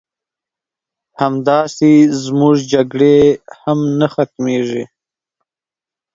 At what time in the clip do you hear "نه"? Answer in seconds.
3.99-4.07